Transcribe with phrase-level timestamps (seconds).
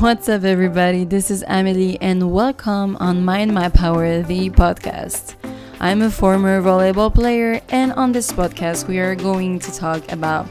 [0.00, 1.04] What's up, everybody?
[1.04, 5.34] This is Amelie, and welcome on Mind My Power, the podcast.
[5.78, 10.48] I'm a former volleyball player, and on this podcast, we are going to talk about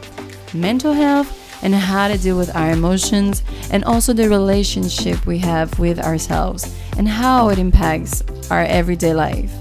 [0.53, 3.41] mental health and how to deal with our emotions,
[3.71, 9.51] and also the relationship we have with ourselves and how it impacts our everyday life.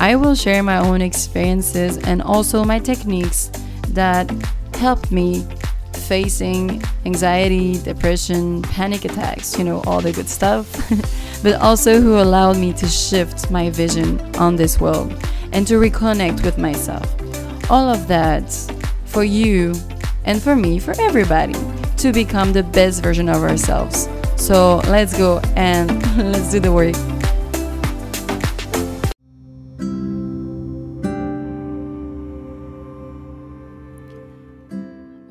[0.00, 3.50] I will share my own experiences and also my techniques
[3.88, 4.30] that
[4.76, 5.46] helped me
[6.10, 10.66] facing anxiety, depression, panic attacks, you know, all the good stuff,
[11.44, 15.08] but also who allowed me to shift my vision on this world
[15.52, 17.06] and to reconnect with myself.
[17.70, 18.50] All of that
[19.04, 19.72] for you
[20.24, 21.54] and for me, for everybody,
[21.98, 24.08] to become the best version of ourselves.
[24.34, 25.88] So let's go and
[26.32, 27.19] let's do the work.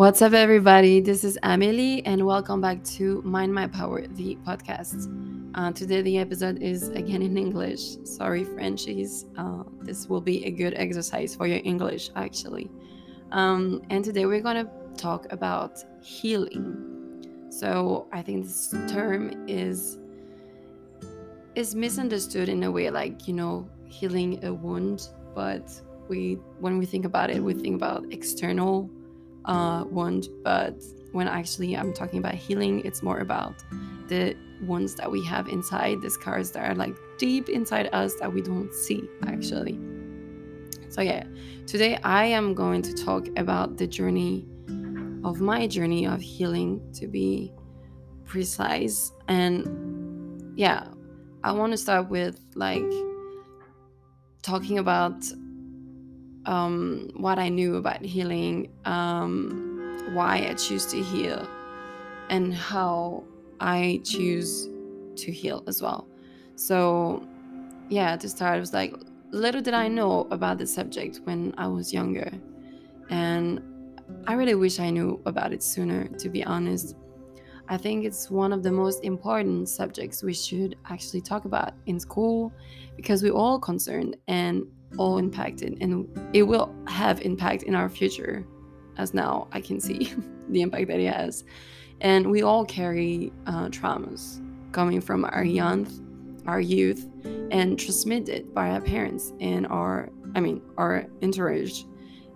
[0.10, 1.02] What's up, everybody?
[1.02, 5.06] This is Amelie, and welcome back to Mind My Power, the podcast.
[5.54, 7.96] Uh, today, the episode is again in English.
[8.06, 9.26] Sorry, Frenchies.
[9.38, 12.72] Uh, this will be a good exercise for your English, actually.
[13.32, 17.48] Um, and today, we're going to talk about healing.
[17.52, 20.00] So, I think this term is
[21.54, 25.08] is misunderstood in a way, like you know, healing a wound.
[25.36, 25.70] But
[26.08, 28.90] we, when we think about it, we think about external
[29.46, 30.76] uh, wound, but
[31.12, 33.64] when actually I'm talking about healing, it's more about
[34.08, 38.32] the wounds that we have inside, the scars that are like deep inside us that
[38.32, 39.80] we don't see actually.
[40.90, 41.24] So, yeah,
[41.68, 44.48] today I am going to talk about the journey
[45.24, 47.54] of my journey of healing to be
[48.26, 49.12] precise.
[49.28, 50.88] And yeah,
[51.44, 52.84] I want to start with like
[54.42, 55.24] talking about
[56.46, 61.48] um, what I knew about healing, um, why I choose to heal,
[62.30, 63.24] and how
[63.60, 64.70] I choose
[65.18, 66.08] to heal as well.
[66.56, 67.28] So,
[67.90, 68.94] yeah, to start, it was like
[69.32, 72.32] little did I know about the subject when I was younger.
[73.10, 73.62] And
[74.28, 76.96] I really wish I knew about it sooner, to be honest.
[77.68, 82.00] I think it's one of the most important subjects we should actually talk about in
[82.00, 82.52] school
[82.96, 84.64] because we're all concerned and
[84.98, 88.46] all impacted and it will have impact in our future
[88.98, 90.14] as now i can see
[90.50, 91.44] the impact that it has.
[92.02, 94.42] And we all carry uh, traumas
[94.72, 95.88] coming from our young
[96.48, 97.08] our youth
[97.52, 101.84] and transmitted by our parents and our i mean our entourage.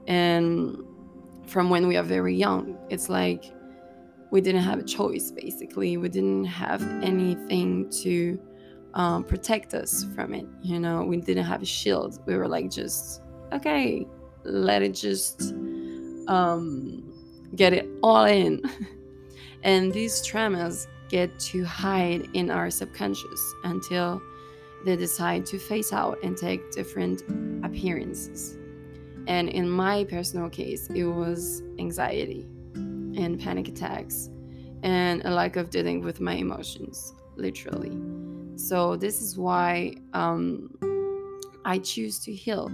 [0.07, 0.77] And
[1.47, 3.45] from when we are very young it's like
[4.31, 5.97] we didn't have a choice basically.
[5.97, 8.39] We didn't have anything to
[8.93, 10.45] um, protect us from it.
[10.61, 12.19] You know, we didn't have a shield.
[12.25, 13.21] We were like, just
[13.51, 14.07] okay,
[14.43, 15.53] let it just
[16.27, 17.03] um,
[17.55, 18.61] get it all in.
[19.63, 24.21] and these traumas get to hide in our subconscious until
[24.85, 27.21] they decide to face out and take different
[27.63, 28.57] appearances.
[29.27, 32.45] And in my personal case, it was anxiety
[32.75, 34.29] and panic attacks
[34.81, 37.97] and a lack of dealing with my emotions, literally.
[38.55, 40.69] So this is why um,
[41.65, 42.71] I choose to heal.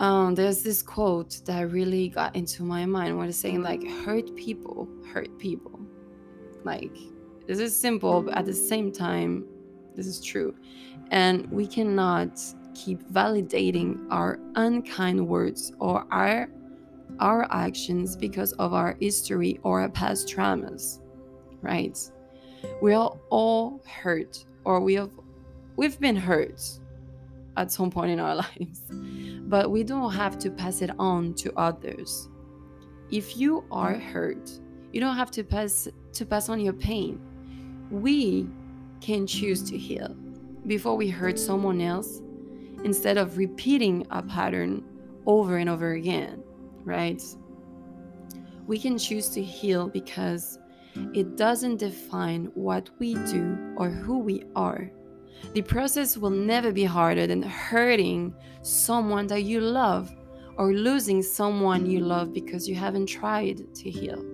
[0.00, 4.34] Um, there's this quote that really got into my mind when it's saying like hurt
[4.36, 5.80] people hurt people.
[6.64, 6.96] Like
[7.46, 9.44] this is simple, but at the same time,
[9.94, 10.54] this is true.
[11.10, 12.40] And we cannot
[12.74, 16.48] keep validating our unkind words or our
[17.20, 20.98] our actions because of our history or our past traumas,
[21.60, 21.96] right?
[22.80, 25.10] We are all hurt or we have
[25.76, 26.62] we've been hurt
[27.56, 28.82] at some point in our lives
[29.46, 32.28] but we don't have to pass it on to others.
[33.10, 34.50] If you are hurt
[34.92, 37.20] you don't have to pass to pass on your pain.
[37.90, 38.48] We
[39.00, 40.16] can choose to heal.
[40.66, 42.22] Before we hurt someone else
[42.84, 44.82] instead of repeating a pattern
[45.26, 46.44] over and over again
[46.84, 47.22] right?
[48.66, 50.58] We can choose to heal because
[51.12, 54.90] it doesn't define what we do or who we are.
[55.52, 60.14] The process will never be harder than hurting someone that you love
[60.56, 64.24] or losing someone you love because you haven't tried to heal.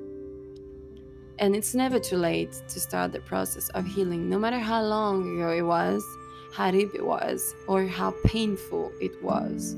[1.38, 5.22] And it's never too late to start the process of healing, no matter how long
[5.36, 6.04] ago it was,
[6.52, 9.72] how deep it was, or how painful it was.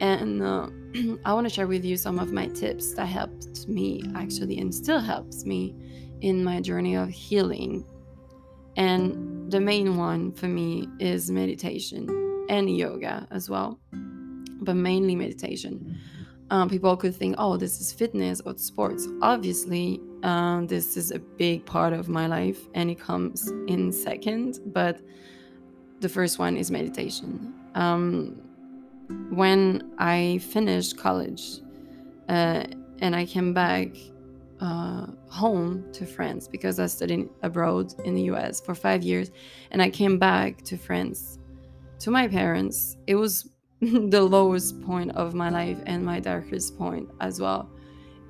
[0.00, 0.68] And uh,
[1.24, 4.74] I want to share with you some of my tips that helped me actually and
[4.74, 5.74] still helps me
[6.20, 7.84] in my journey of healing.
[8.76, 13.78] And the main one for me is meditation and yoga as well,
[14.60, 15.98] but mainly meditation.
[16.50, 19.08] Um, people could think, oh, this is fitness or sports.
[19.22, 24.58] Obviously, Um, this is a big part of my life and it comes in second,
[24.66, 25.00] but
[26.00, 27.54] the first one is meditation.
[27.74, 28.40] Um,
[29.30, 31.60] when I finished college
[32.28, 32.64] uh,
[33.00, 33.88] and I came back
[34.60, 39.30] uh, home to France because I studied abroad in the US for five years,
[39.70, 41.38] and I came back to France
[42.00, 42.96] to my parents.
[43.06, 43.50] It was
[43.80, 47.70] the lowest point of my life and my darkest point as well.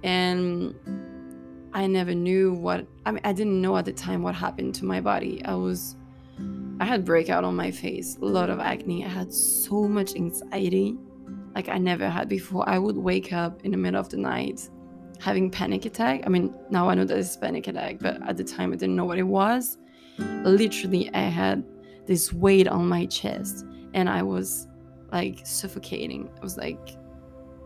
[0.02, 0.74] And
[1.72, 4.84] I never knew what I mean I didn't know at the time what happened to
[4.84, 5.44] my body.
[5.44, 5.96] I was
[6.78, 9.04] I had breakout on my face, a lot of acne.
[9.04, 10.96] I had so much anxiety
[11.54, 12.68] like I never had before.
[12.68, 14.68] I would wake up in the middle of the night
[15.18, 16.22] having panic attack.
[16.26, 18.96] I mean, now I know that it's panic attack, but at the time I didn't
[18.96, 19.78] know what it was.
[20.18, 21.64] Literally, I had
[22.06, 23.64] this weight on my chest
[23.94, 24.68] and I was
[25.10, 26.28] like suffocating.
[26.36, 26.96] I was like,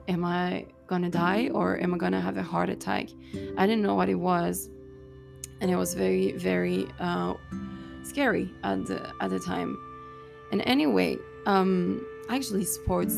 [0.07, 3.09] am I gonna die or am I gonna have a heart attack?
[3.59, 4.71] I didn't know what it was.
[5.61, 7.35] And it was very, very uh,
[8.11, 9.77] scary at the, at the time.
[10.53, 11.17] And anyway,
[11.47, 13.17] um, actually, sports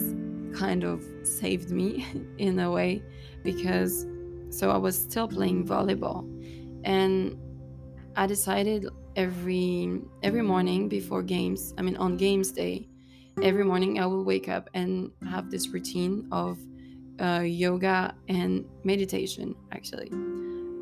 [0.55, 2.07] kind of saved me
[2.39, 3.03] in a way
[3.43, 4.07] because
[4.51, 6.21] so I was still playing volleyball
[6.85, 7.37] and
[8.17, 8.87] I decided
[9.17, 12.89] every every morning before games I mean on games day
[13.43, 16.59] every morning I will wake up and have this routine of
[17.21, 20.11] uh, yoga and meditation actually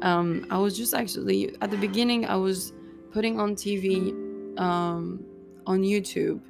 [0.02, 2.72] um, I was just actually at the beginning I was
[3.12, 4.12] putting on TV
[4.58, 5.24] um,
[5.66, 6.40] on YouTube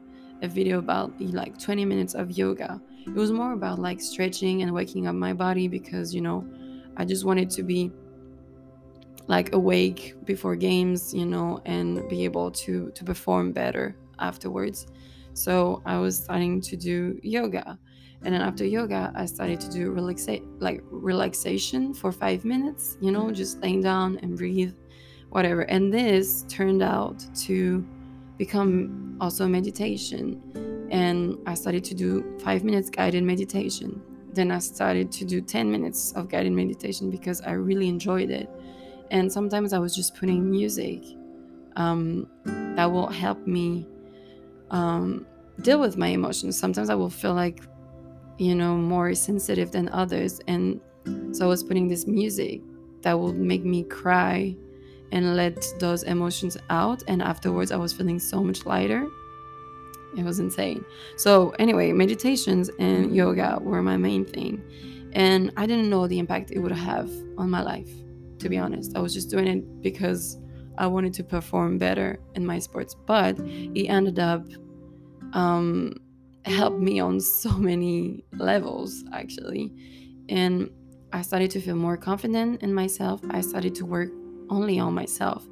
[0.43, 4.73] a video about like 20 minutes of yoga it was more about like stretching and
[4.73, 6.47] waking up my body because you know
[6.97, 7.91] I just wanted to be
[9.27, 14.87] like awake before games, you know, and be able to to perform better afterwards.
[15.35, 17.79] So I was starting to do yoga.
[18.23, 23.13] And then after yoga, I started to do relaxa- like relaxation for 5 minutes, you
[23.13, 24.75] know, just laying down and breathe
[25.31, 25.63] whatever.
[25.63, 27.85] And this turned out to
[28.39, 30.89] become also meditation.
[30.91, 35.71] And I started to do 5 minutes guided meditation then I started to do 10
[35.71, 38.49] minutes of guided meditation because I really enjoyed it.
[39.11, 41.03] And sometimes I was just putting music
[41.77, 42.29] um,
[42.77, 43.87] that will help me
[44.71, 45.27] um,
[45.63, 46.57] deal with my emotions.
[46.57, 47.61] Sometimes I will feel like,
[48.39, 50.41] you know, more sensitive than others.
[50.47, 50.81] And
[51.33, 52.61] so I was putting this music
[53.03, 54.55] that will make me cry
[55.13, 57.03] and let those emotions out.
[57.09, 59.07] And afterwards, I was feeling so much lighter.
[60.17, 60.85] It was insane.
[61.17, 64.63] So, anyway, meditations and yoga were my main thing.
[65.13, 67.91] And I didn't know the impact it would have on my life,
[68.39, 68.97] to be honest.
[68.97, 70.39] I was just doing it because
[70.79, 72.95] I wanted to perform better in my sports.
[73.07, 74.45] But it ended up
[75.33, 75.95] um,
[76.45, 79.73] helped me on so many levels, actually.
[80.29, 80.71] And
[81.13, 83.21] I started to feel more confident in myself.
[83.31, 84.11] I started to work
[84.51, 85.47] only on myself.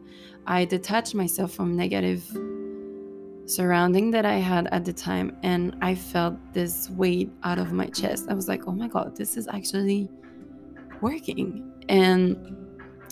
[0.46, 2.24] I detached myself from negative
[3.46, 7.86] surrounding that I had at the time, and I felt this weight out of my
[7.86, 8.26] chest.
[8.28, 10.08] I was like, oh my God, this is actually
[11.00, 11.72] working.
[11.88, 12.36] And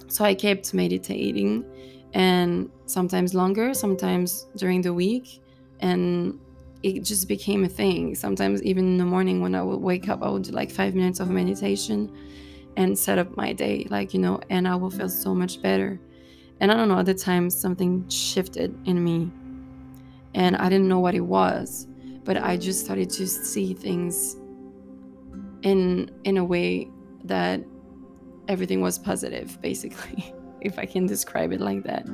[0.08, 1.64] so I kept meditating,
[2.12, 5.40] and sometimes longer, sometimes during the week.
[5.80, 6.38] And
[6.82, 8.14] it just became a thing.
[8.14, 10.94] Sometimes, even in the morning when I would wake up, I would do like five
[10.94, 12.10] minutes of meditation
[12.76, 15.98] and set up my day, like, you know, and I will feel so much better.
[16.60, 19.30] And I don't know, at the time, something shifted in me
[20.36, 21.88] and I didn't know what it was,
[22.24, 24.36] but I just started to see things
[25.62, 26.90] in in a way
[27.24, 27.64] that
[28.46, 32.06] everything was positive basically if I can describe it like that.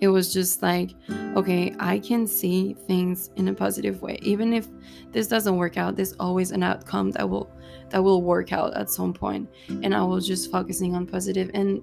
[0.00, 0.90] It was just like,
[1.36, 4.18] okay, I can see things in a positive way.
[4.22, 4.66] Even if
[5.12, 7.50] this doesn't work out, there's always an outcome that will
[7.90, 9.48] that will work out at some point.
[9.68, 11.82] And I was just focusing on positive and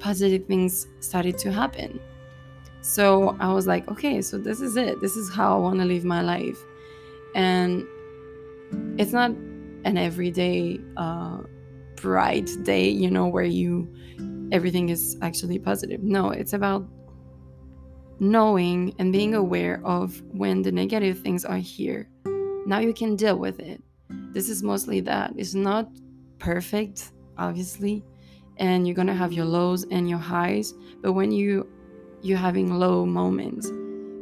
[0.00, 2.00] positive things started to happen.
[2.80, 5.00] So I was like, okay, so this is it.
[5.00, 6.58] This is how I want to live my life.
[7.34, 7.86] And
[8.98, 11.38] it's not an everyday uh,
[11.96, 13.88] bright day, you know, where you
[14.52, 16.02] everything is actually positive.
[16.02, 16.86] No, it's about
[18.20, 22.08] knowing and being aware of when the negative things are here.
[22.66, 23.82] Now you can deal with it.
[24.32, 25.32] This is mostly that.
[25.36, 25.88] It's not
[26.38, 28.04] perfect, obviously,
[28.58, 31.68] and you're gonna have your lows and your highs, but when you
[32.22, 33.70] you're having low moments,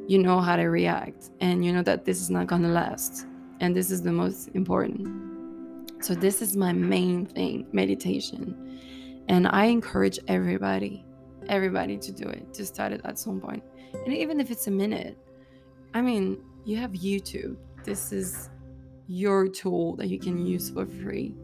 [0.09, 3.27] you know how to react and you know that this is not to last.
[3.61, 5.07] And this is the most important.
[6.05, 8.81] So, this is my main thing meditation.
[9.29, 11.05] And I encourage everybody,
[11.49, 13.63] everybody to do it, to start it at some point.
[13.95, 15.17] And even if it's a minute,
[15.95, 17.57] I mean, you have YouTube.
[17.85, 18.51] This is
[19.07, 21.35] your tool that you can use for free.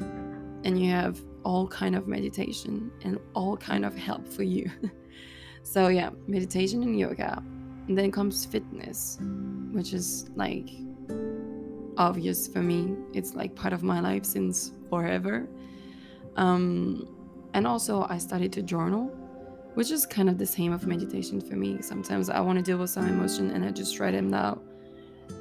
[0.65, 4.71] And you have all kind of meditation and all kind of help for you.
[5.63, 7.43] so yeah, meditation and yoga.
[7.87, 9.19] And then comes fitness,
[9.73, 10.69] which is like
[11.97, 12.95] obvious for me.
[13.13, 15.49] It's like part of my life since forever.
[16.37, 17.09] Um,
[17.55, 19.11] and also, I started to journal,
[19.75, 21.81] which is kind of the same of meditation for me.
[21.83, 24.61] Sometimes I want to deal with some emotion and I just write them down.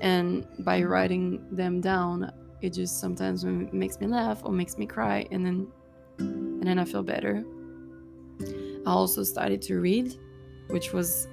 [0.01, 2.31] And by writing them down,
[2.61, 5.67] it just sometimes makes me laugh or makes me cry, and then
[6.19, 7.43] and then I feel better.
[8.85, 10.17] I also started to read,
[10.69, 11.27] which was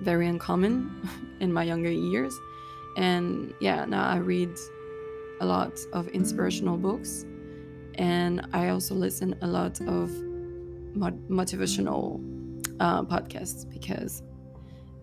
[0.00, 1.08] very uncommon
[1.40, 2.38] in my younger years.
[2.96, 4.50] And yeah, now I read
[5.40, 7.24] a lot of inspirational books
[7.94, 10.10] and I also listen a lot of
[10.98, 12.20] motivational
[12.80, 14.22] uh, podcasts because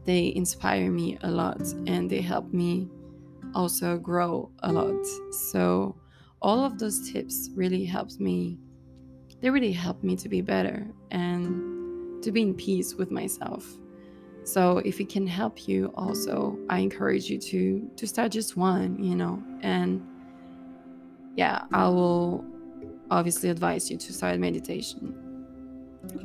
[0.05, 2.87] they inspire me a lot and they help me
[3.53, 5.05] also grow a lot.
[5.49, 5.95] So
[6.41, 8.59] all of those tips really helped me
[9.41, 13.67] they really helped me to be better and to be in peace with myself.
[14.43, 19.03] So if it can help you also, I encourage you to to start just one,
[19.03, 19.43] you know.
[19.61, 20.05] And
[21.35, 22.45] yeah, I will
[23.11, 25.24] obviously advise you to start meditation.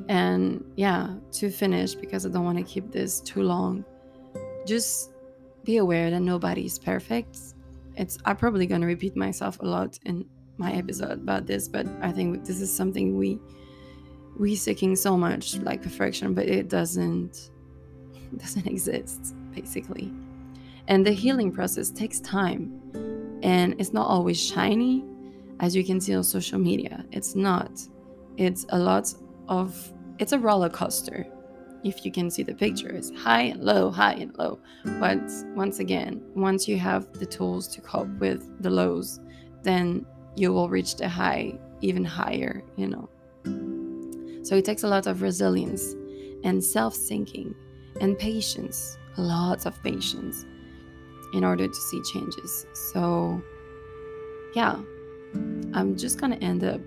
[0.08, 3.84] And yeah, to finish because I don't want to keep this too long.
[4.66, 5.12] Just
[5.64, 7.38] be aware that nobody is perfect.
[7.96, 10.24] It's I'm probably going to repeat myself a lot in
[10.56, 13.38] my episode about this, but I think this is something we
[14.38, 17.50] we seeking so much like perfection, but it doesn't
[18.36, 20.12] doesn't exist basically.
[20.88, 22.80] And the healing process takes time
[23.42, 25.04] and it's not always shiny
[25.60, 27.04] as you can see on social media.
[27.12, 27.70] It's not.
[28.36, 29.12] It's a lot
[29.50, 31.26] of it's a roller coaster
[31.84, 34.58] if you can see the pictures high and low high and low
[34.98, 35.20] but
[35.54, 39.20] once again once you have the tools to cope with the lows
[39.62, 43.08] then you will reach the high even higher, you know.
[44.44, 45.94] So it takes a lot of resilience
[46.44, 47.54] and self thinking
[48.00, 50.46] and patience, lots of patience
[51.34, 52.66] in order to see changes.
[52.92, 53.42] So,
[54.54, 54.80] yeah,
[55.74, 56.80] I'm just gonna end up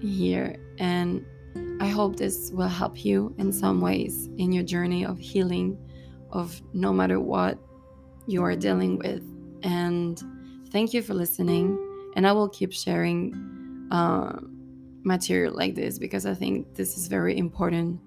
[0.00, 1.24] here and
[1.80, 5.78] I hope this will help you in some ways in your journey of healing,
[6.30, 7.58] of no matter what
[8.26, 9.22] you are dealing with.
[9.62, 10.20] And
[10.70, 11.78] thank you for listening
[12.16, 14.38] and I will keep sharing uh,
[15.02, 18.00] material like this because I think this is very important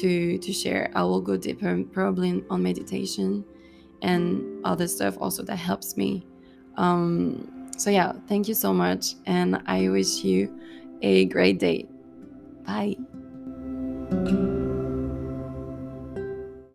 [0.00, 0.90] to to share.
[0.94, 3.44] I will go deeper probably on meditation
[4.02, 6.26] and other stuff also that helps me.
[6.76, 10.58] Um, so yeah, thank you so much, and I wish you
[11.02, 11.88] a great day.
[12.70, 12.96] はい。